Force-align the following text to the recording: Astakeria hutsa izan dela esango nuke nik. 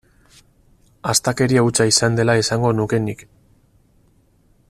Astakeria 1.13 1.63
hutsa 1.67 1.87
izan 1.91 2.17
dela 2.21 2.37
esango 2.45 2.73
nuke 2.79 3.03
nik. 3.05 3.25